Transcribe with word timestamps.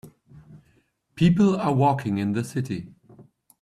People 1.13 1.55
are 1.57 1.75
walking 1.75 2.17
in 2.17 2.31
the 2.33 2.43
city. 2.43 2.95